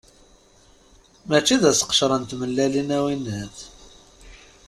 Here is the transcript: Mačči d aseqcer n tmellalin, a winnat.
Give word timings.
Mačči 1.27 1.57
d 1.61 1.63
aseqcer 1.71 2.11
n 2.17 2.23
tmellalin, 2.29 2.89
a 2.97 2.99
winnat. 3.03 3.57